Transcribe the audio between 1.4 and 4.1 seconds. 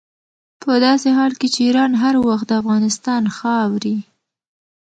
چې ایران هر وخت د افغانستان خاورې.